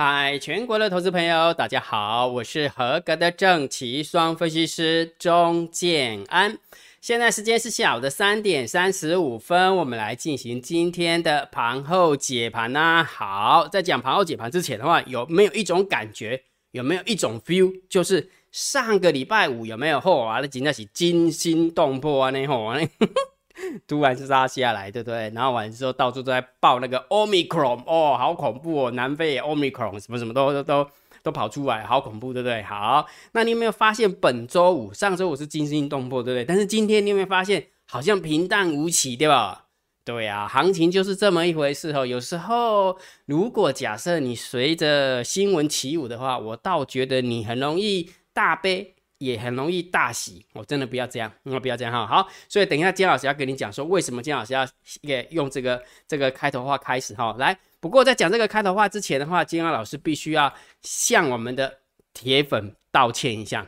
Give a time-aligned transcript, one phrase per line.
[0.00, 6.56] 嗨，全国的投资朋友，大家好，我是合格的正奇双分析师钟建安。
[7.00, 13.02] 现在时间是下午的三点三十五分，我们来进行今天的盘后解盘呐。
[13.02, 16.44] 好，在讲盘后解盘之前的话，有没有一种感觉？
[16.70, 17.74] 有没有一种 feel？
[17.88, 19.98] 就是上个礼拜五有没有？
[19.98, 22.30] 后啊，那真的是惊心动魄啊！
[22.30, 22.78] 那吼啊！
[23.86, 25.30] 突然就杀下来，对不对？
[25.34, 30.86] 然后完之后到处都在报那个 omicron，哦，好恐怖哦，南非 omicron 什么什么都都都
[31.22, 32.62] 都跑出来，好恐怖，对不对？
[32.62, 36.44] 好，那你有没有发现本周五、上周五是惊心动魄，对不对？
[36.44, 39.66] 但是今天你有没有发现好像平淡无奇，对吧？
[40.04, 42.06] 对啊，行情就是这么一回事哦。
[42.06, 48.94] 有时候如果假设你随着新闻起舞的话，我倒觉得你很容易大悲。
[49.18, 52.06] 也很容易大喜，我真的不要这样，我不要这样哈。
[52.06, 54.66] 好，所以等一下金老师要跟你讲说，为什么金老师要
[55.02, 57.34] 也用这个这个开头话开始哈。
[57.38, 60.52] 来，不过在讲这个开头话之前的话，金老师必须要
[60.82, 61.78] 向我们的
[62.14, 63.66] 铁粉道歉一下。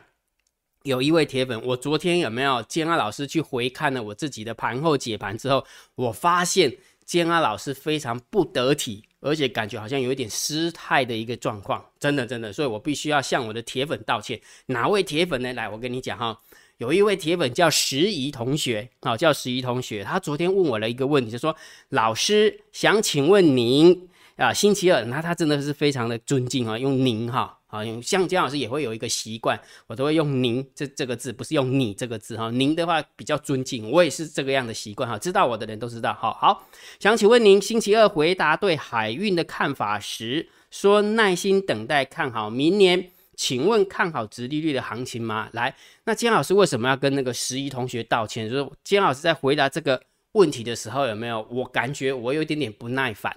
[0.83, 6.75] 有一位铁粉，我昨天有没有金老师去回看了我自己的盘后解盘之后，我发现
[7.19, 9.03] 金老师非常不得体。
[9.23, 14.41] 而且感觉好像有一点失态的一个状况，真的真的，所以我必须要向我的铁粉道歉。
[14.65, 15.53] 哪位铁粉呢？
[15.53, 16.35] 来，我跟你讲哈，
[16.79, 21.55] 有一位铁粉叫石怡同学，好，叫石怡同学，他昨天问我了一个问题，就说
[21.89, 27.59] 老师想请问您啊，星期二，那他真的是非常的尊敬啊，用您哈。
[27.71, 32.51] 好，像姜老师也会有一个习惯，我都会用“您”这这个字，不是用“你”这个字哈。
[32.51, 35.17] 您的话比较尊敬，我也是这个样的习惯哈。
[35.17, 36.13] 知道我的人都知道。
[36.13, 36.67] 好好，
[36.99, 45.47] 想请问您，星期二回答对海运的看法时，说耐心等待看好明年，请问看好直利率的行情吗？
[45.53, 48.49] 来，那姜老师为什么要跟那个十一同学道歉？
[48.49, 53.33] 就是姜老师在回答这个问题的时候，有没有我感觉我有一点点不耐烦？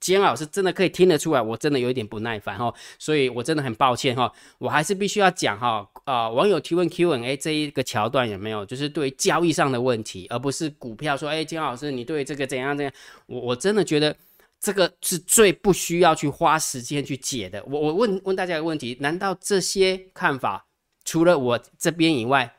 [0.00, 12.92] 金老师真的可以听得出来，我真的有一点不耐烦哈，所以我真的很抱歉哈，我还是必须要讲哈啊，网友提问 Q&A 这一个桥段有没有，就是对交易上的问题，而不是股票说，哎，金老师你对这个怎样怎样，
[13.26, 14.14] 我我真的觉得
[14.60, 17.62] 这个是最不需要去花时间去解的。
[17.64, 20.66] 我我问问大家一个问题，难道这些看法
[21.04, 22.54] 除了我这边以外，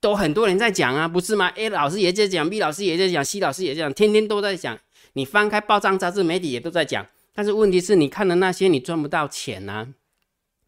[0.00, 4.78] 都很多人在讲啊，不是吗？A 老师也在讲，B 老师也在讲，C 老师也在讲，天天都在讲。
[5.14, 9.88] 你翻开报章杂志，媒体也都在讲，但是问题是你看的那些，你赚不到钱呐。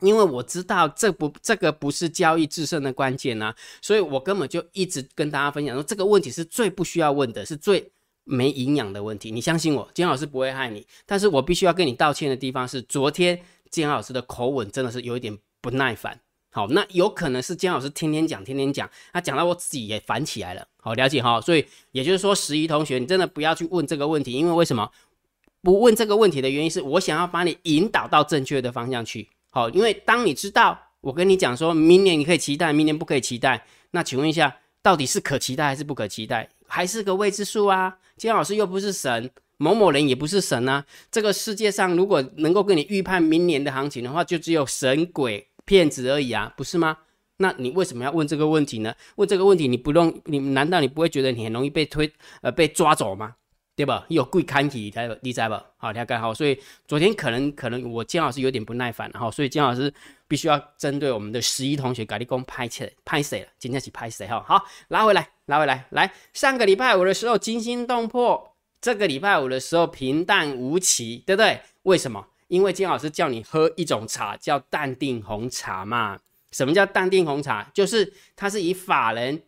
[0.01, 7.89] 因为我知道这不这个不是交易制胜的关键呐，所以我根本就一直跟大家分享说，这个问题是最不需要问的，是最
[8.25, 9.31] 没营养的问题。
[9.31, 16.19] 你相信我，金老师不会害你，但是我必须要跟你道歉的地方是，昨天金老师的口吻真的是有一点不耐烦。
[16.55, 20.69] 好，那有可能是姜老师天天讲，天天讲，他讲到我自己也烦起来了。
[20.77, 21.41] 好，了解哈。
[21.41, 24.91] 所以也就是说，十一同学，你真的不要去问这个问题，因为为什么
[25.63, 29.31] 不问这个问题的原因是，我想要把你引导到正确的方向去。
[29.49, 37.97] 好，因为当你知道我跟你讲说明年你可以期待，明年不可以期待，那请问一下，到底是可期待还是不可期待，还是个未知数啊？
[38.19, 40.85] 姜老师又不是神，某某人也不是神啊。
[41.11, 45.49] 这个世界上如果能够跟你预判明年的行情的话，就只有神鬼。
[45.65, 46.99] 骗子而已啊，不是吗？
[47.39, 48.95] 那你为什么要问这个问题呢？
[49.17, 53.35] 问这个问题，你不用你难道你不会觉得你很容易被推呃被抓走吗？
[53.75, 54.05] 对吧？
[54.11, 55.65] 有贵看体才理解吧？
[55.79, 56.33] 好，大家好。
[56.35, 56.57] 所以
[56.87, 59.93] 昨天可能可能我姜老师有点不耐烦哈，所以姜老师
[60.29, 63.49] 必须要针对我们的十一同学咖喱工拍起来拍谁了？
[63.59, 64.45] 今天起拍谁哈？
[64.47, 71.59] 好，拉回来拉回来来，上个礼拜五的时候惊心动魄，这个礼拜五的时候平淡无奇，对不对？
[71.85, 72.29] 为什么？
[72.53, 76.21] 因为金老师叫你喝一种茶，叫淡定红茶嘛。
[76.51, 77.67] 什么叫淡定红茶？
[77.73, 79.43] 就是它是以法人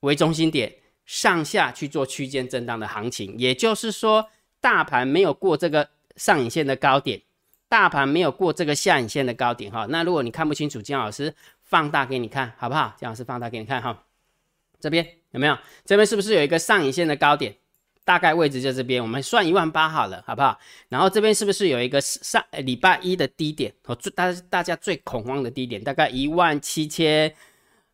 [0.00, 0.72] 为中心点，
[1.04, 3.36] 上下去做区间震荡的行情。
[3.36, 7.20] 也就是说，大盘没有过这个上影线的高点，
[7.68, 9.72] 大盘没有过这个下影线的高点。
[9.72, 12.94] 哈，那如果你看不清楚，金老师放大给你看，好不好？
[12.96, 14.04] 金老师放大给你看哈。
[14.78, 15.58] 这边有没有？
[15.84, 17.56] 这边是不是有一个上影线的高点？
[18.04, 20.58] 大概位置在这边，我们算一万八好了，好不好？
[20.90, 23.72] 然后这边是不是有一个上礼拜一的低点？
[23.86, 27.34] 哦，最大大家最恐慌的低点，大概一万七千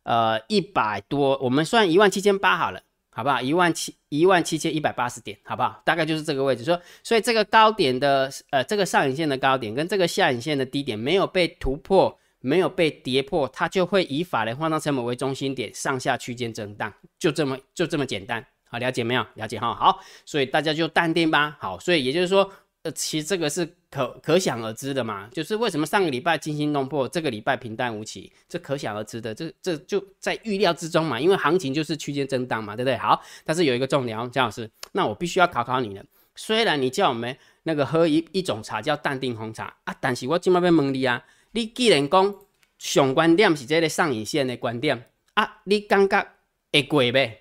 [0.03, 3.41] 呃一百多，我们算一万七千八好了，好不好？
[3.41, 5.81] 一万七一万七千一百八十点，好不好？
[5.85, 6.65] 大概就是这个位置。
[6.65, 18.45] 说，所以这个高点的呃这个上影线的高点跟这个下影线的低点没有被突破，没有被跌破，它就会以法人换仓成本为中心点上下区间震荡，就这么就这么简单。
[18.71, 19.25] 好，了解没有？
[19.35, 19.75] 了解哈。
[19.75, 21.57] 好，所以大家就淡定吧。
[21.59, 22.49] 好，所以也就是说，
[22.83, 25.27] 呃，其实这个是可可想而知的嘛。
[25.33, 29.35] 就是为什么上个礼拜惊心动魄，这个礼拜平淡无奇，这可想而知的。
[29.35, 31.19] 这这就在预料之中嘛。
[31.19, 32.95] 因为行情就是区间震荡嘛，对不对？
[32.95, 36.05] 好，但是有一个重点，姜老师，那我必须要考考你了。
[36.35, 39.93] 虽然你叫我们那个喝一一种茶叫淡定红茶啊。
[39.99, 41.21] 但是我今麦要问你啊，
[41.51, 42.33] 你既然讲
[42.79, 46.25] 上观点是这个上影线的观点啊，你感觉
[46.71, 47.39] 会过呗？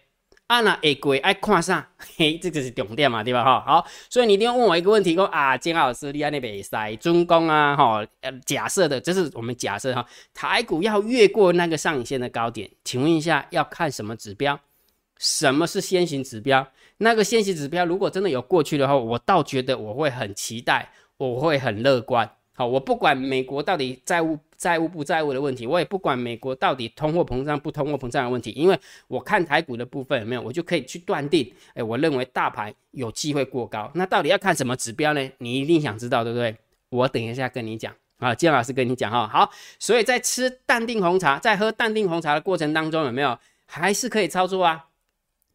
[0.50, 1.88] 啊，那会过爱看啥？
[2.18, 3.44] 嘿，这个是重点嘛，对吧？
[3.44, 10.04] 哈，好，所以你一定要问我一个问题，说啊，金老师，你安尼袂使准讲啊，哈，呃，假设的，这是我们假设哈，
[10.34, 14.58] 台股要越过那个上影线的高点，请问一下，要看什么指标？
[15.18, 16.66] 什么是先行指标？
[16.96, 22.28] 那个先行指标如果真的有过去的话，我倒觉得我会很期待，我会很乐观。
[22.60, 28.78] 好，我不管美国到底债务债务不债务的问题，我也不管美国到底通货膨胀不通货膨胀的问题，因为
[29.08, 33.90] 我看台股的部分有没有，我就可以去断定，哎，我认为大盘有机会过高。
[33.94, 35.30] 那到底要看什么指标呢？
[35.38, 36.54] 你一定想知道，对不对？
[36.90, 39.26] 我等一下跟你讲啊，姜老师跟你讲哈。
[39.26, 44.84] 好，所以在吃淡定红茶，在喝淡定红茶的过程当中，有没有还是可以操作啊？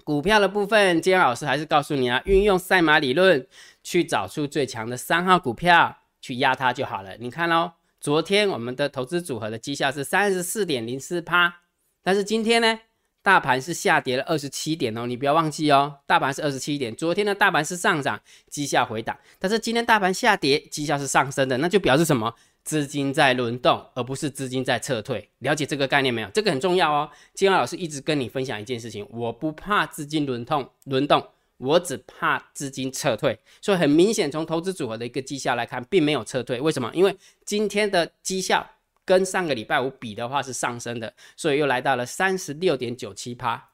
[0.03, 3.45] 股票的部分，姜老师还是告诉你啊，运用赛马理论
[3.83, 5.97] 去找出最强的三号股票。
[6.25, 7.15] 去压它就好了。
[7.19, 11.61] 你看哦，昨天我们的投资组合的绩效是三十四点零四趴，
[12.01, 12.79] 但是今天呢，
[13.21, 15.05] 大盘是下跌了二十七点哦。
[15.05, 18.19] 你不要忘记哦，大盘是二十七点，昨天的大盘是上涨，
[18.49, 22.33] 绩效回档，但是今天大盘下跌，绩效是上升的，那就表示什么？
[22.63, 25.29] 资金在轮动，而不是资金在撤退。
[25.37, 26.29] 了解这个概念没有？
[26.33, 27.07] 这个很重要哦。
[27.35, 31.23] 金安老师一直跟你分享一件事情，我不怕资金轮动，轮动。
[31.57, 36.59] 我只怕资金撤退，所以很明显，从投资组合的一个绩效来看，并没有撤退。
[36.59, 36.91] 为什么？
[36.93, 37.15] 因为
[37.45, 38.67] 今天的绩效
[39.05, 43.69] 跟上个礼拜五比的话是上升的，所以又来到了三十六点九七趴，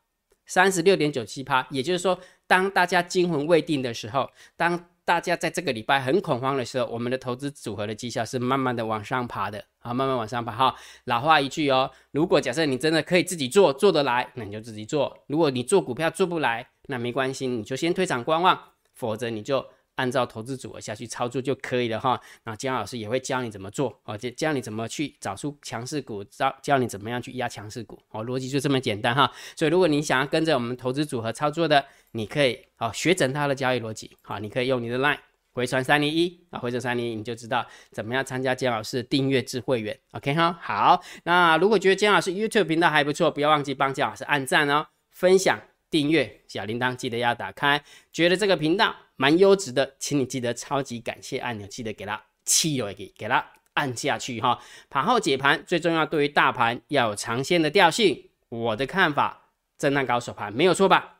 [0.45, 1.65] 三十六点九七趴。
[1.71, 10.51] 也就是说，当大家惊魂未定的时候，当大家在这个礼拜很恐慌的时候，我们的投资组合的绩效是慢慢的往上爬的，啊，慢慢往上爬。
[10.51, 10.75] 哈，
[11.05, 18.59] 老话一句哦，如果假设你真的可以自己做，做得来，那你就自己做；如果你做股票做不来，那没关系，你就先退场观望，
[18.93, 22.19] 否则你就按照投资组合下去操作就可以了哈。
[22.43, 29.31] 那姜老师也会教你怎么做哦，就教你怎么去找出强势股，教教你怎么样去压强势股哦，逻辑就这么简单哈。
[29.55, 35.19] 所以如果你想要跟着我们投资组合操作的，你可以哦学整套的交易逻辑，好，你可以用你的 line
[35.53, 39.97] 回传三零一啊，回传三零一，你就知道怎么样参加姜老师订阅制会员。
[40.13, 45.59] OK 哈，好，那如果觉得姜老师 YouTube 频道还不错，不要忘记帮姜老师按赞哦，分享。
[45.91, 54.57] 订阅小铃铛记得要打开，觉得这个频道蛮优质的，请你记得超级感谢按钮，记得给它气了给给它按下去哈。
[54.89, 58.29] 盘后解盘最重要，对于大盘要有长线的调性。
[58.49, 61.19] 我的看法，震荡高手盘没有错吧？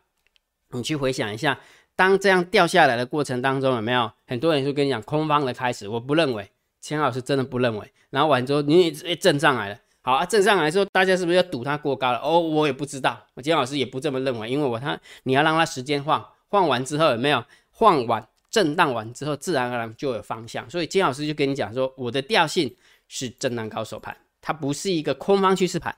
[0.70, 1.60] 你去回想一下，
[1.96, 5.88] 当这样掉下来的过程当中，有没有很多人就跟你讲空方的开始？
[5.88, 7.92] 我不认为，钱老师真的不认为。
[8.10, 9.80] 然后完之后，你也震上来了。
[10.04, 12.20] 好啊，正上来说，大家是不是要赌它过高了？
[12.20, 20.68] 哦，我也不知道，我金老师也不这么认为，因为我他你要让它时间晃，晃完之后有没有晃完震荡完之后，自然而然就有方向。
[20.68, 22.76] 所以金老师就跟你讲说，我的调性
[23.08, 25.96] 是震荡高手盘，它不是一个空方趋势盘。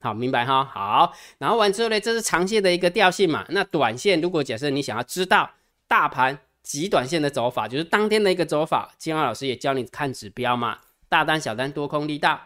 [0.00, 0.64] 好，明白哈？
[0.64, 3.44] 好，然后完之后呢，这是长线的一个调性嘛？
[3.48, 5.50] 那短线如果假设你想要知道
[5.88, 12.40] 大盘极短线的走法，就是当天的一个走法，金老师也教你看指标嘛，大单、小单、多空力道。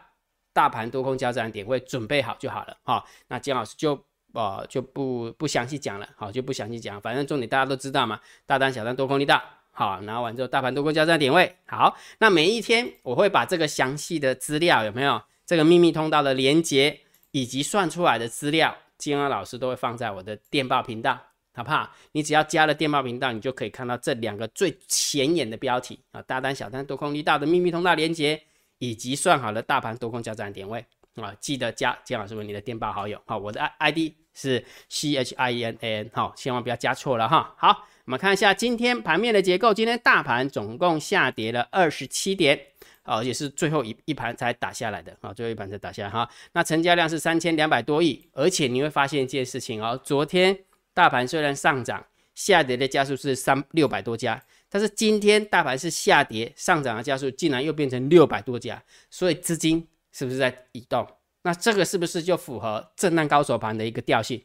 [0.54, 4.00] 大盘多空交战点位准备好就好了哈，那姜老师就
[4.32, 17.00] 呃就不不详细讲了，好就不详细讲，反正重点大家都知道嘛，大单小单多空力大，好，拿完之后大盘多空交战点位好，那每一天我会把这个详细的资料有没有这个秘密通道的连接
[17.32, 21.20] 以及算出来的资料，金安老师都会放在我的电报频道，
[21.52, 21.90] 好不好？
[22.12, 28.40] 你只要加了电报频道，你就可以看到这两个最显眼的标题啊，大单小单多空力大的秘密通道连接。
[28.78, 30.84] 以及算好了大盘多空交战点位
[31.16, 37.54] 啊，记得加姜老师为你的电报好友好，我的 I ID 是 C H I E N A N 好，千万不要加错了哈。
[37.56, 42.60] 好，我们看一下今天盘面的结构，今天大盘总共下跌了二十七点，
[43.04, 46.28] 哦，也是最后一一盘才打下来的啊，最后一盘才打下来哈。
[46.52, 50.58] 那成交量是三千两百多亿，而且你会发现一件事情哦，昨天
[50.92, 52.04] 大盘虽然上涨，
[52.34, 54.42] 下跌的家数是三六百多家。
[54.74, 61.06] 但是今天大盘是下跌，上涨的加速竟然又变成六百多家，所以资金是不是在移动？
[61.44, 64.42] 那这个是不是就符合震荡高手盘的一个调性？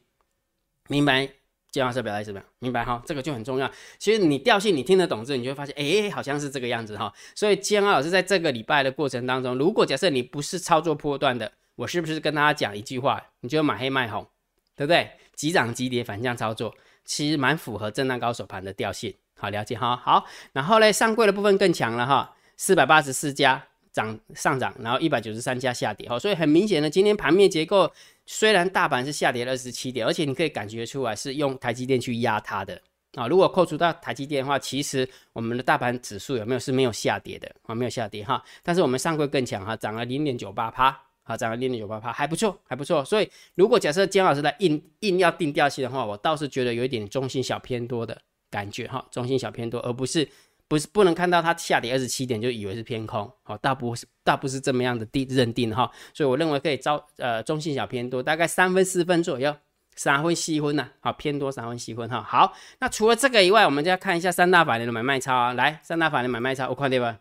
[0.88, 1.28] 明白？
[1.72, 2.40] 姜老师表达什么？
[2.60, 3.02] 明白哈？
[3.08, 3.72] 这个就很重要。
[3.98, 7.12] 其实你调性你听得懂之后，你就会发现，哎，好像是这个样子哈。
[7.34, 13.32] 所以姜老师在这个礼拜的过程当中，如果假设你不是操作波段的，我是不是跟大家讲一句话？
[13.40, 14.28] 你就买黑卖红，
[14.76, 15.10] 对不对？
[15.36, 19.16] 急涨急跌反向操作，其实蛮符合震荡高手盘的调性。
[19.40, 27.92] 好了解哈，好，然后呢，上柜的部分更强了哈，四百八十四家涨上涨，然后一百九十三家下跌哈，所以很明显的，今天盘面结构
[28.26, 32.80] 虽然大盘是下跌了二十七点，而且你可以感觉出来是用台积电去压它的，
[33.16, 33.28] 啊。
[33.28, 37.74] 如果扣除到台积电的话，其实我们的大盘指数有没有是没有下跌的啊？
[37.74, 38.44] 没有下跌哈。
[38.62, 43.04] 但是我们上柜更强哈，涨了零点九八趴，啊，涨了零点九八趴，还不错，还不错。
[43.04, 50.30] 所以如果假设姜老师来硬硬要定调性的话，我倒是觉得有一点中性小偏多的感觉哈，中性小偏多，而不是。
[50.68, 59.56] 不是不能看到它下跌二十七点就以为是偏空，好，大不是大不是这么样的定认定哈，所以我认为可以招呃中性小偏多，大概三分四分左右，
[59.96, 67.18] 三分细分呐，好偏多三分细分哈，好，那除了这个以外，我们就要看一下三大法人的买卖超啊，来三大法人买卖超，我看对吧？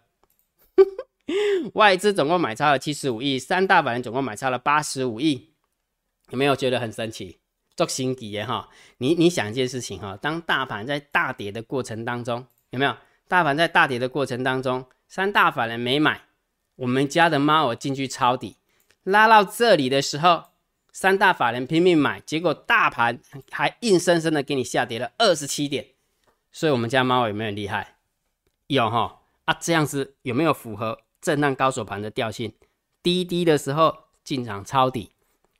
[1.72, 5.48] 外资总共买超了七十五亿，三大法人总共买超了八十五亿，
[6.28, 7.38] 有没有觉得很神奇？
[7.78, 12.96] 做新底耶哈，你你想一件事情哈，当大盘在大跌的过程当中，有没有？
[13.28, 16.22] 大盘在大跌的过程当中，三大法人没买，
[16.74, 18.56] 我们家的猫儿进去抄底，
[19.04, 20.46] 拉到这里的时候，
[20.90, 23.20] 三大法人拼命买，结果大盘
[23.52, 25.86] 还硬生生的给你下跌了二十七点，
[26.50, 27.94] 所以我们家猫有没有厉害？
[28.66, 32.52] 有哈啊，这样子有没有符合震荡高手盘的调性？
[33.04, 35.12] 低低的时候进场抄底，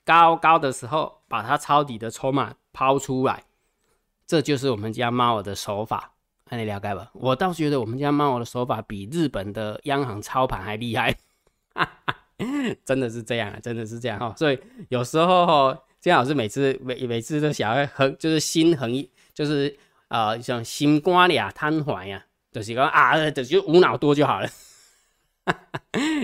[0.05, 3.45] 高高的时候把它抄底的筹码抛出来，
[4.27, 6.15] 这就是我们家猫儿的手法。
[6.51, 7.11] 那你了解吧？
[7.13, 11.15] 我倒觉得我们家猫我的手法比日本的央行操盘还厉害，
[12.87, 14.35] 真的是这样啊，真的是这样哈。
[14.37, 14.59] 所以
[14.89, 24.49] 有时候姜老师每次每每次都想要很，就是心很，就是啊像心瓜俩瘫痪呀，就是讲啊，就无脑多就好了。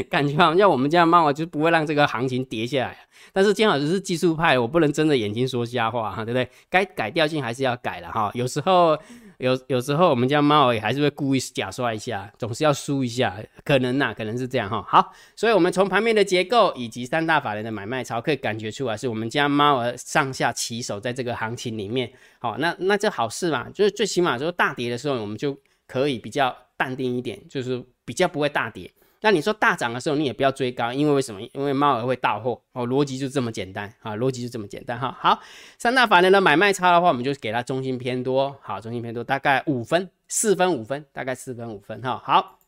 [0.10, 2.96] 感觉好像我们家猫就不会让这个行情跌下来。
[3.32, 6.48] 但是姜老师是技术派，我不能睁着眼睛说瞎话哈，对不对？
[6.68, 8.30] 该改调性还是要改了哈。
[8.34, 8.98] 有时候。
[9.38, 13.34] 有有时候我们家猫也还是会故意假摔一下，总是要输一下，
[13.64, 14.80] 可能呐，可能是这样哈。
[14.88, 22.12] 好，所以我们从盘面的结构以及三大法人的买卖潮，可以感觉出来是我们家猫儿上下起手在这个行情里面。
[22.38, 25.58] 好，那那这好事嘛，就是最起码说大跌的时候，我们就
[25.88, 28.88] 可以比较淡定一点，就是比较不会大跌。
[29.24, 31.40] 那你说大涨的时候，你也不要追高，因为为什么？
[31.54, 35.16] 因为猫儿会到货哦，逻辑就这么简单啊，逻辑就这么简单哈。
[35.18, 35.40] 好，
[35.78, 42.20] 三大法人的买卖差的话，我们就给它中心偏多，好，中心偏多大概五分，四分五分，大概四分五分哈。
[42.22, 42.58] 好，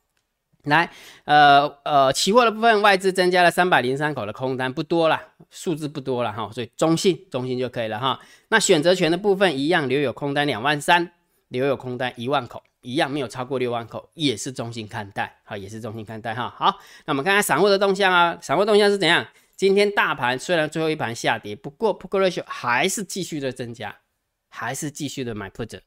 [0.65, 0.91] 来，
[1.27, 5.21] 呃呃，期货的部分外资增加了三百零三口的空单，不多了，
[5.51, 8.19] 数字不多了哈，所以中性中性就可以了哈。
[8.49, 11.13] 那选择权的部分一样留有空单两万三，
[11.49, 12.63] 留有空单一万口。
[12.87, 16.49] 一样没有超过六万口，也是中性看待，好，也是中性看待哈。
[16.57, 19.27] 好，那我们看看散户的动向啊，散户动向是怎样？
[19.57, 23.97] 今天大盘虽然最后一盘下跌，不过 put ratio 还是继续的增加，
[24.51, 25.81] 还是继续的买 put，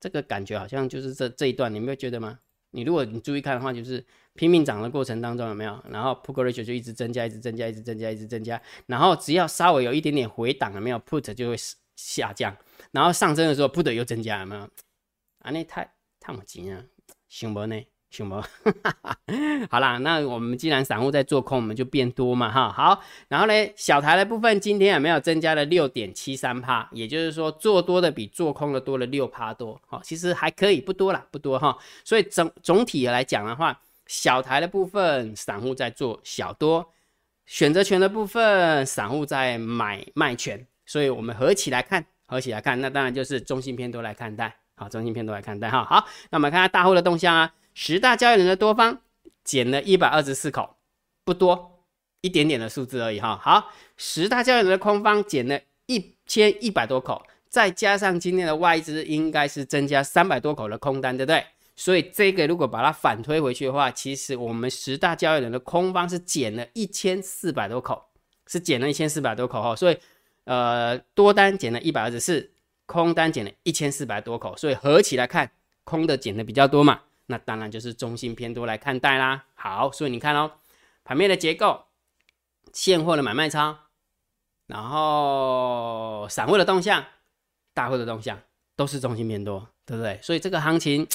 [0.00, 2.40] 这个感觉好像就是这这一段，你没有觉得吗？
[2.72, 5.80] 你如果你注意看的话，就是拼命涨的过程当中有没有？
[5.88, 11.56] 然后 put ratio 就一直增加，一直增加，一直增加，一直增加，然后只要稍微有一点点回档了没有，put 就会
[11.94, 12.56] 下降，
[12.90, 14.62] 然后上升的时候 put 又增加了没有？
[15.40, 15.97] 啊，那太。
[16.28, 16.78] 那么急啊，
[17.26, 17.74] 熊博呢？
[18.10, 18.42] 熊博，
[19.70, 26.88] 好啦，那我们既然散户在做空，我们就变多嘛，哈，好，然后呢，小台的部分今天有没有增加了六点七三帕？
[26.92, 31.76] 也就是说，做多的比做空的多了六帕多，好，其实还可以，不多啦，不多哈。
[32.04, 36.90] 所以总总体来讲的话，小台的部分散户在做小多，
[37.44, 44.56] 选择权的部分散户在买卖权，所以我们合起来看，合起来看，那当然就是中性偏多来看待。
[44.78, 45.84] 好，中心片都来看待哈。
[45.84, 47.52] 好，那我们看看大户的动向啊。
[47.74, 49.00] 十大交易人的多方
[49.44, 50.76] 减了一百二十四口，
[51.24, 51.84] 不多，
[52.22, 53.38] 一点点的数字而已哈。
[53.40, 61.44] 好，十大交易人的空方减了一千一百多口，再加上今天的外资应该是增加三百多口的空单，对不对？
[61.76, 68.06] 所以这个如果把它反推回去的话，其实我们十大交易人的空方是减了一千四百多口，
[68.48, 69.76] 是减了一千四百多口哈。
[69.76, 69.96] 所以
[70.42, 72.50] 呃，多单减了一百二十四。
[72.88, 75.52] 空单减了一千四百多口，所以合起来看，
[75.84, 79.44] 空的减的比较多嘛，那当然就是中性偏多来看待啦。
[79.54, 80.52] 好，所以你看哦，
[81.04, 81.84] 盘面的结构，
[82.72, 83.76] 现货的买卖超，
[84.66, 87.04] 然后散户的动向，
[87.74, 88.40] 大户的动向，
[88.74, 90.18] 都是中性偏多，对不对？
[90.22, 91.06] 所以这个行情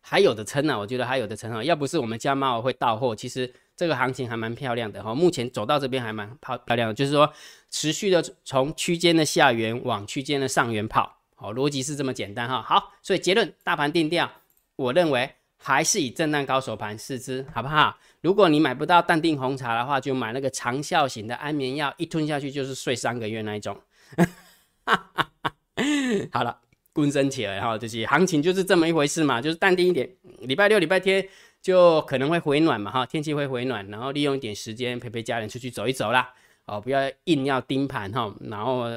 [0.00, 1.62] 还有的撑呢，我觉得还有的撑啊。
[1.62, 5.14] 要不是我们家猫会到货，其实这个行情还蛮漂亮的哈。
[5.14, 7.30] 目前走到这边还蛮漂漂亮的，就是说
[7.68, 11.17] 持续的从区间的下缘往区间的上缘跑。
[11.40, 12.60] 好，逻辑是这么简单哈。
[12.60, 14.28] 好，所以结论，大盘定调，
[14.74, 17.96] 我认为还是以震荡高手盘试之，好不好？
[18.22, 23.80] 如果你买不到淡定红茶的话，就买那个长效型的安眠药，一吞下去就是睡三个月那一种。
[26.32, 26.58] 好了，
[26.92, 30.10] 躬身起来哈，这些行情就是这么一回事嘛，就是淡定一点。
[30.40, 31.24] 礼拜六、礼拜天
[31.62, 36.34] 就可能会回暖嘛哈，天气会回暖，然后利用一点时间陪陪家人出去走一走啦。
[36.68, 38.88] 哦，不要硬要盯盘哈，然后。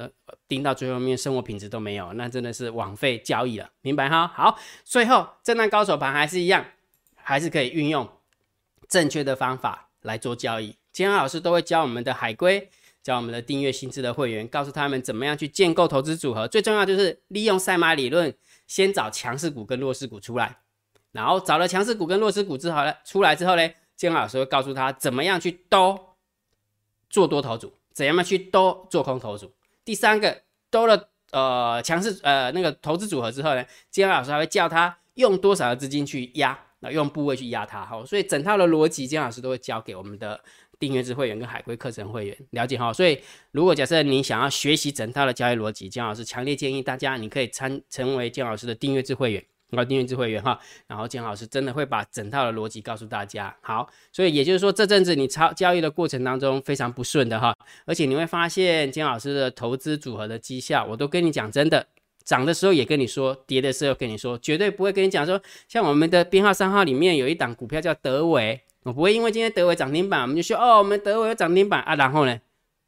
[0.48, 4.28] 盯到最后面，生活品质都没有，那真的是枉费交易了，明白哈？
[4.28, 6.66] 好，最后震荡高手盘还是一样，
[7.16, 8.06] 还是可以运用
[8.90, 10.76] 正确的方法来做交易。
[10.92, 12.70] 金安老师都会教我们的海龟，
[13.02, 16.46] 教我们的订阅新知的会员，告诉他们怎么样去建构投资组合。
[16.46, 18.34] 最重要就是利用赛马理论，
[18.68, 20.58] 先找强势股跟弱势股出来，
[21.14, 25.98] 然后找了强势股跟弱势股之后呢，出来之后呢，金安老师会告诉他怎么样去兜
[27.12, 29.54] 做多头组，怎样去多做空头组。
[29.86, 30.42] 第三个
[30.72, 37.86] 多了呃强势呃那个投资组合之后呢，金老师还会教他用多少的资金去压，那用部位去压它。
[37.86, 40.42] 哈，所以整套的逻辑，金老师都会教给我们的。
[40.82, 49.46] 订阅制会员跟海龟课程会员了解哈，所以如果假设你想要学习整套的交易逻辑，姜老师强烈建议大家，你可以参成为姜老师的订阅制会员，
[49.78, 53.56] 后订阅制会员哈，然后金老师真的会把整套的逻辑告诉大家。
[53.62, 61.88] 好，所以也就是说这阵子你操交易的过程当中非常不顺的哈，而且你会发现金老师的投资组合的绩效，我都跟你讲真的，
[62.24, 68.62] 涨的时候也跟你说，跌的时候跟你说，绝对不会跟你讲说，像我们的编号三号里面有一档股票叫德维。
[68.84, 72.42] 我不会因为今天德伟涨停板，我们就说哦，我们德伟有涨停板啊，然后呢，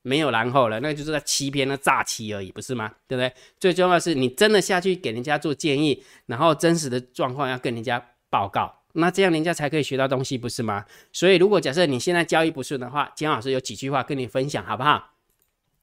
[0.04, 2.92] 没有然后了，那就是在欺骗、那诈欺而已，不是吗？
[3.08, 3.34] 对不对？
[3.60, 10.86] 最重要是你真的下去给人家做建议，然后真实的状况要跟人家报告，那这样人家才可以学到东西，不是吗？
[11.12, 15.14] 所以如果假设你现在交易不顺的话，金老师有几句话跟你分享，好不好？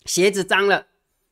[0.04, 0.86] 鞋子脏了，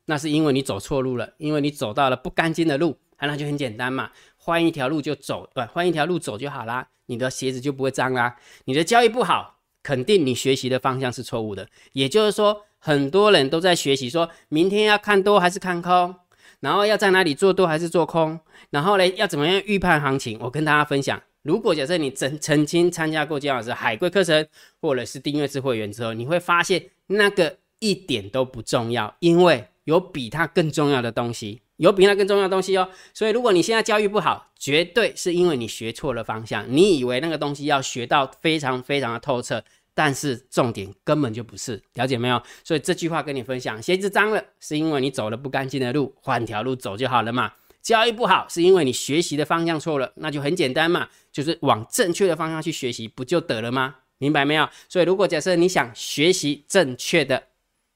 [0.05, 6.87] 那是因为你走错路了，因为你走到了不干净的路，那就很简单嘛，换一条路就走，对，换一条路走就好啦。
[7.05, 8.35] 你的鞋子就不会脏啦。
[8.65, 11.67] 你的交易不好，肯定你学习的方向是错误的。
[11.93, 16.15] 也就是说，很多人都在学习，说明天要看多还是看空，
[16.61, 18.39] 然后要在哪里做多还是做空，
[18.71, 20.39] 然后呢，要怎么样预判行情？
[20.41, 24.47] 我跟大家分享，如果假设你曾曾经参加过姜老师海龟课程，
[24.81, 31.61] 或者是订阅制会员之后，你会发现那个一点都不重要，因为有比它更重要的东西。
[31.79, 36.65] 有比那更重要的东西哦，所以如果你现在教育不好，绝对是因为你学错了方向。
[36.67, 39.63] 你以为那个东西要学到非常非常的透彻，
[39.99, 42.41] 但是重点根本就不是，了解没有？
[42.63, 47.51] 所以这句话跟你分享，鞋子脏了是因为你走了不干净的路，换条路走就好了嘛。
[47.81, 53.93] 交易不好是因为你学习的方向错了，那就很简单嘛，就是往正确的方向去学习，不就得了吗？
[54.19, 54.69] 明白没有？
[54.87, 57.43] 所以如果假设你想学习正确的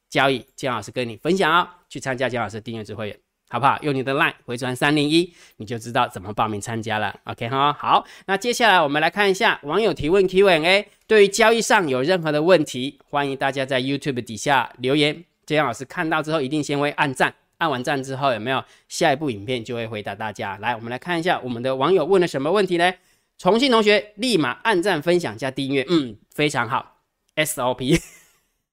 [0.09, 3.17] 交易，姜老师跟你分享哦，去参加姜老师订阅制会员。
[3.53, 3.77] 好不好？
[3.83, 7.15] 用你的 line 回传三零一，你就知道怎么报名参加了。
[7.25, 10.87] OK 哈，好，那接下来我们来看一下网友提问 Q&A。
[11.05, 20.57] 对于交易上有任何的问题，欢迎大家在 YouTube 底下留言，这样老师看到之后一定先会按赞，按完赞之后有没有下一部影片就会回答大家。
[20.59, 22.91] 来，我们来看一下我们的网友问了什么问题呢？
[23.37, 26.97] 重庆同学立马按赞、分享加订阅，嗯，非常好。
[27.35, 28.01] SOP，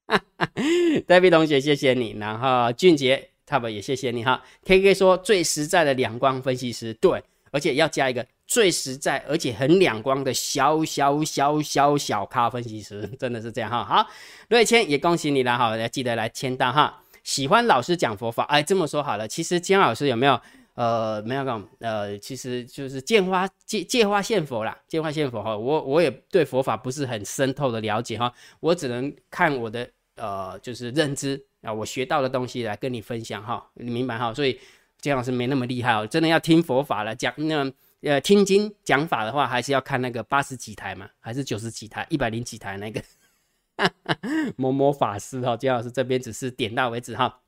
[0.07, 0.49] 哈哈
[1.07, 3.30] ，David 同学谢谢你，然后俊杰。
[3.51, 13.83] 他们也谢谢你哈，K K 说最实在的两光分析师，对，而且要加一个最实在而且很两光的小小小小小咖分析师，真的是这样哈。
[13.83, 14.07] 好，
[14.47, 17.03] 瑞谦也恭喜你了哈，要记得来签到哈。
[17.25, 20.39] 喜欢老师讲佛法，哎，这么说好了，其实姜老师有没有
[20.75, 25.57] 呃没有讲呃，其实就是见花借借花献佛啦，借花献佛哈。
[25.57, 29.87] 我我也对佛法不是很深透的了解哈，我只能看我的
[30.21, 31.43] 呃就是认知。
[31.61, 34.33] 啊，我学到的东西来跟你分享哈，你明白哈？
[34.33, 34.59] 所以
[34.99, 43.03] 姜老师没那么厉害哦，真的要听佛法了讲，那呃听经讲法的话，还是要看那个八十几台嘛，还是九十几台、一百零几台那个
[44.57, 45.55] 某某法师哈。
[45.55, 47.41] 姜老师这边只是点到为止哈。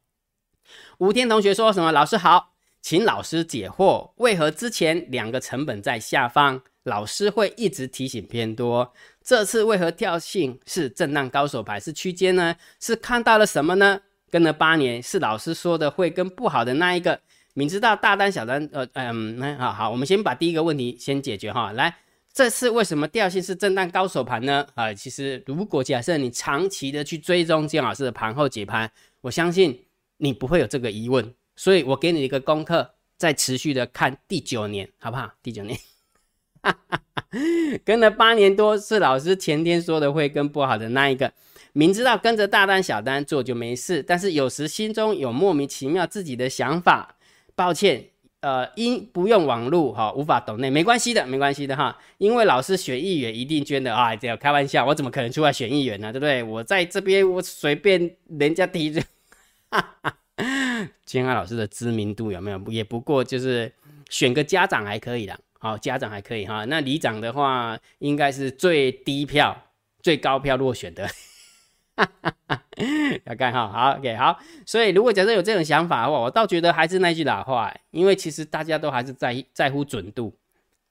[0.99, 1.91] 吴天同学说什么？
[1.91, 8.93] 老师好，请老师解惑，为何之前两个成本在下方，老师会一直提醒偏多？
[9.23, 12.55] 这次为何跳性是震荡高手牌是区间呢？
[12.79, 14.01] 是看到了什么呢？
[14.29, 17.19] 跟了八年是老师说的会跟不好的那一个，
[17.53, 21.71] 明知道大单小单，呃嗯，那好好，我们先把第一个问题先解决哈。
[21.71, 21.95] 来，
[22.33, 24.65] 这次为什么调性是震荡高手盘呢？
[24.73, 28.91] 啊，其实如果假设你长期的去追踪金老师的盘后解盘，
[29.21, 29.85] 我相信
[30.17, 31.33] 你不会有这个疑问。
[31.55, 35.31] 所以我给你一个功课，再持续的看第九年，好不好？
[35.43, 35.79] 第九年。
[37.84, 41.32] 跟了八年多，是老师前天说的会跟不好的那一个，
[41.73, 47.15] 明知道跟着大单小单做就没事，但是有时心中有莫名其妙自己的想法。
[47.56, 48.04] 抱歉，
[48.39, 51.95] 呃，因不用网络哈，无法懂内，没关系的，没关系的哈。
[52.17, 56.12] 因为老师选议员一定捐的啊，这样开玩笑，我怎么可能出来选议员呢？
[56.12, 56.41] 对不对？
[56.41, 59.02] 我在这边，我随便人家提着，
[59.69, 60.17] 哈 哈。
[61.06, 62.60] 金安老师的知名度有没有？
[62.69, 63.71] 也不过就是
[64.10, 65.39] 选个家长还可以的。
[65.63, 66.65] 好，家长还可以哈。
[66.65, 69.58] 那里长的话，应该是最低票、
[70.02, 71.10] 最高票落选的。
[73.23, 74.38] 要看哈，好，OK，好。
[74.65, 80.38] 所以如果假设有这种想法的话，我倒觉得还是那句老话，因为其实大家都还是在在乎准度。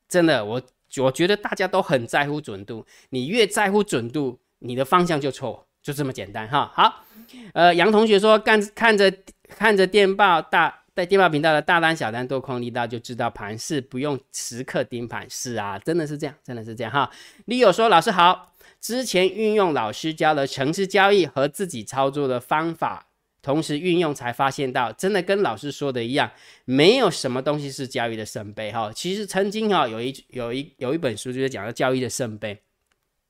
[0.08, 0.62] 真的，我
[1.02, 2.86] 我觉得大家都很在乎准度。
[3.10, 6.72] 你越在乎准度，你的方向就错，就这么简单哈。
[6.74, 7.04] 好，
[7.52, 9.12] 呃，杨同学说，看看着
[9.50, 15.26] 看着电报大在电报频道的大单小单多空力道，就知道盘势不用时刻盯盘。
[15.30, 17.10] 是啊，真的是这样，真的是这样哈。
[17.46, 18.50] 李友说，老师好。
[18.80, 23.06] 之前运用老师教的城市交易和自己操作的方法，
[23.40, 26.32] 同时运用才发现到，真的跟老师说的一样，
[26.64, 28.90] 没有什么东西是交易的圣杯哈。
[28.92, 32.60] 其实曾经哈有一有一有一本书就是讲的交易的圣杯。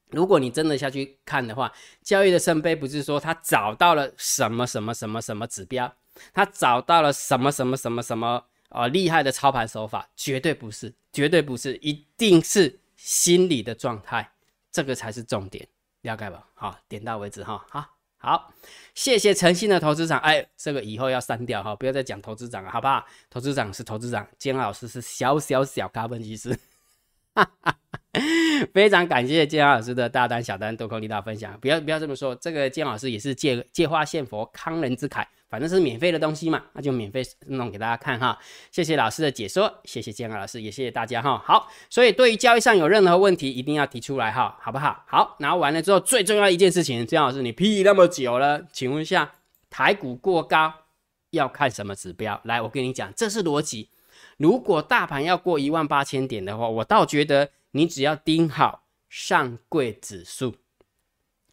[0.08, 1.70] 如果你真的下去看的话，
[2.02, 5.94] 交易的圣杯不是说他找到了什么什么什么什么指标，
[6.32, 14.32] 他找到了什么什么什么什么呃厉害的操盘手法，绝对不是，绝对不是，一定是心理的状态。
[14.70, 15.68] 这个才是重点，
[16.00, 16.46] 了解吧？
[16.54, 17.62] 好，点到为止哈。
[17.68, 17.84] 好，
[18.16, 18.54] 好，
[18.94, 20.18] 谢谢诚信的投资长。
[20.20, 23.04] 哎，这个以后要删掉哈，不要再讲投资长了，好不好？
[23.28, 26.58] 投资长是投资长，姜老师是小小小咖分析师。
[27.34, 27.76] 哈哈，
[28.74, 31.58] 非常感谢姜老师的大单小单多空力道分享。
[31.60, 35.24] 不要不要这么说，这个姜老师也是借借花献佛，康人之慨。
[35.48, 38.38] 反正是免费的东西嘛，那就免费弄给大家看哈。
[38.70, 41.36] 谢谢老师的解说，谢谢建安老师，也谢谢大家哈。
[41.44, 45.04] 好，所以对于交易上有任何问题，一定要提出来哈，好不好？
[45.06, 49.30] 好，然后完了之后，最重要一件事情，建老师你批那么久了，请问一下，
[49.68, 50.72] 台股过高
[51.32, 52.40] 要看什么指标？
[52.44, 53.90] 来，我跟你讲，这是逻辑。
[54.36, 60.56] 如果大盘要过一万八千点的话，我倒觉得你只要盯好上柜指数。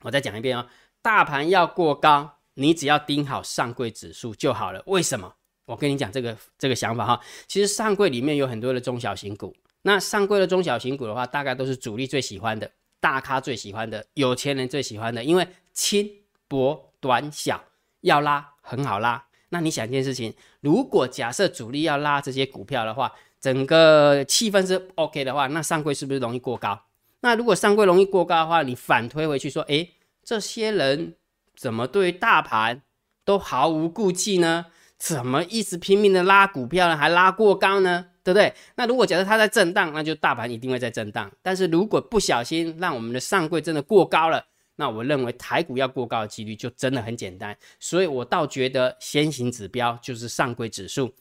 [0.02, 0.70] 我再讲一遍啊，
[1.02, 2.38] 大盘要过高。
[2.56, 4.84] 你只要盯好上柜指数就好了。
[4.86, 5.34] 为什么？
[5.64, 7.22] 我跟你讲这个这个想法哈。
[7.48, 16.06] 其实上柜里面有很多的中小型股，那上柜的中小型股的话，大概都是主力最喜欢的，大咖最喜欢的，有钱人最喜欢的，因为轻
[16.50, 17.64] 薄短小，
[18.02, 19.29] 要拉很好拉。
[19.50, 26.80] 那你想一件事情，如果假设主力要拉这些股票的话，整个气氛是 OK 的话，那上柜是不是容易过高？
[27.22, 29.92] 那如果上柜容易过高的话，你反推回去说，诶，
[30.24, 31.16] 这些人。
[31.60, 32.84] 怎么对大盘
[33.26, 34.68] 都毫无顾忌呢？
[34.98, 36.96] 怎么一直拼命的拉股票呢？
[36.96, 38.06] 还拉过高呢？
[38.24, 38.54] 对不对？
[38.76, 41.30] 那如果假设它在震荡，那就大盘一定会在震荡。
[41.42, 44.46] 但是如果不小心让我们的上柜真的过高了，
[44.80, 47.56] 那我认为台股要过高的几率就真的很简单。
[47.82, 51.14] 所以我倒觉得先行指标就是上柜指数，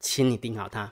[0.00, 0.90] 请你盯好它，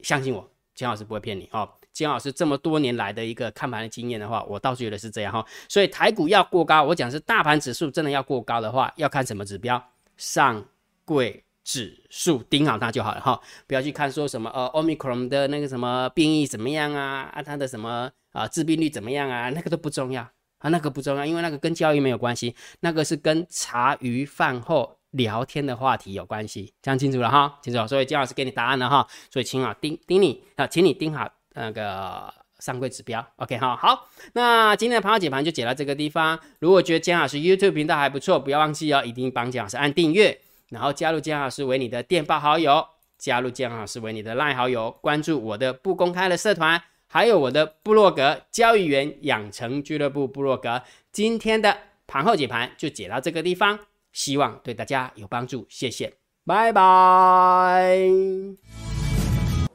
[0.00, 1.68] 相信我，金老师不会骗你哦。
[1.92, 5.46] 金老师这么多年来的一个看盘的经验的话，我倒觉得是这样哈。
[5.68, 9.80] 所以台股要过高，我讲是大盘指数真的要过高的话，要看什么指标？
[10.16, 10.66] 上
[11.04, 20.28] 柜指数盯好它就好了哈，不要去看说什么呃，omicron 的那个什么变异怎么样啊，啊它的什么啊致病率怎么样啊，那个都不重要
[20.64, 27.86] 啊，那个不重要，因为那个跟交易没有关系，那个是跟茶余饭后聊天的话题有关系，讲清楚了哈，清楚。
[27.86, 31.30] 所以金老师给你答案了哈，所以请啊盯盯你啊，请你盯好。
[31.56, 36.40] 那个上柜指标，OK 哈，好，那今天的盘后解盘就解到这个地方。
[36.60, 42.84] 如果觉得姜老师 YouTube 频道还不错，不要忘记哦，一定帮姜老师按订阅，然后加入姜老师为你的电报好友，
[43.18, 46.82] 加入姜老师为你的 LINE 好友，关注我的不公开的社团，
[47.14, 50.82] 还有我的部落格交易员养成俱乐部部落格。
[51.12, 51.72] 今天的
[52.08, 53.78] 盘后解盘就解到这个地方，
[54.12, 56.12] 希望对大家有帮助，谢谢，
[56.44, 57.96] 拜拜。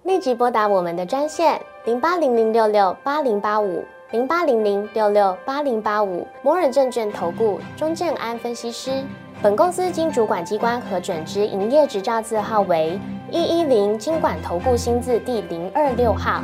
[0.04, 9.02] 立即拨打我们的专线零八零零六六八零八五零八零零六六八零八五摩尔证券投顾钟正安分析师。
[9.42, 13.00] 本公司经主管机关核准之营业执照字号为
[13.32, 16.44] 一一零金管投顾新字第零二六号。